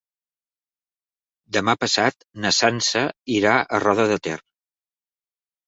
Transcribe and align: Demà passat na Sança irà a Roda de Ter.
Demà 1.57 1.75
passat 1.83 2.25
na 2.47 2.53
Sança 2.61 3.05
irà 3.37 3.55
a 3.79 3.85
Roda 3.87 4.09
de 4.15 4.21
Ter. 4.31 4.43